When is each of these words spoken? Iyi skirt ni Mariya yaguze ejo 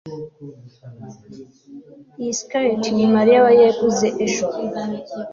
Iyi 2.19 2.33
skirt 2.39 2.83
ni 2.95 3.05
Mariya 3.15 3.45
yaguze 3.63 4.07
ejo 4.25 4.47